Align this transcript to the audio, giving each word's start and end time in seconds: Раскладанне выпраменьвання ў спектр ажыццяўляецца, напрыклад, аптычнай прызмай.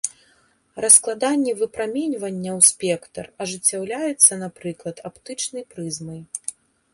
Раскладанне 0.83 1.51
выпраменьвання 1.59 2.51
ў 2.59 2.61
спектр 2.69 3.23
ажыццяўляецца, 3.47 4.41
напрыклад, 4.47 4.95
аптычнай 5.13 5.63
прызмай. 5.77 6.21